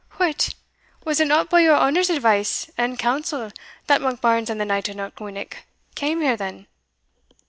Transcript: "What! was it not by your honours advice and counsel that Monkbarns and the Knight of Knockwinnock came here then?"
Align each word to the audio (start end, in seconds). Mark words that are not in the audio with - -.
"What! 0.17 0.55
was 1.05 1.19
it 1.19 1.27
not 1.27 1.51
by 1.51 1.59
your 1.61 1.75
honours 1.75 2.09
advice 2.09 2.71
and 2.75 2.97
counsel 2.97 3.51
that 3.85 4.01
Monkbarns 4.01 4.49
and 4.49 4.59
the 4.59 4.65
Knight 4.65 4.89
of 4.89 4.95
Knockwinnock 4.95 5.57
came 5.93 6.21
here 6.21 6.35
then?" 6.35 6.65